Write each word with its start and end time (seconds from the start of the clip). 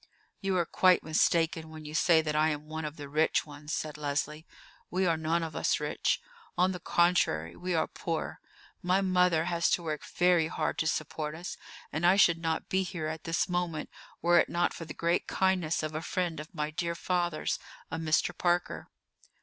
"You 0.39 0.57
are 0.57 0.65
quite 0.65 1.03
mistaken 1.03 1.69
when 1.69 1.85
you 1.85 1.93
say 1.93 2.23
that 2.23 2.35
I 2.35 2.49
am 2.49 2.65
one 2.67 2.85
of 2.85 2.97
the 2.97 3.07
rich 3.07 3.45
ones," 3.45 3.71
said 3.71 3.99
Leslie; 3.99 4.47
"we 4.89 5.05
are 5.05 5.15
none 5.15 5.43
of 5.43 5.55
us 5.55 5.79
rich. 5.79 6.19
On 6.57 6.71
the 6.71 6.79
contrary, 6.79 7.55
we 7.55 7.75
are 7.75 7.85
poor. 7.85 8.39
My 8.81 9.01
mother 9.01 9.45
has 9.45 9.69
to 9.69 9.83
work 9.83 10.03
very 10.03 10.47
hard 10.47 10.79
to 10.79 10.87
support 10.87 11.35
us; 11.35 11.55
and 11.93 12.03
I 12.03 12.15
should 12.15 12.39
not 12.39 12.67
be 12.67 12.81
here 12.81 13.05
at 13.05 13.25
this 13.25 13.47
moment 13.47 13.91
were 14.23 14.39
it 14.39 14.49
not 14.49 14.73
for 14.73 14.85
the 14.85 14.95
great 14.95 15.27
kindness 15.27 15.83
of 15.83 15.93
a 15.93 16.01
friend 16.01 16.39
of 16.39 16.51
my 16.55 16.71
dear 16.71 16.95
father's, 16.95 17.59
a 17.91 17.97
Mr. 17.99 18.35
Parker." 18.35 18.87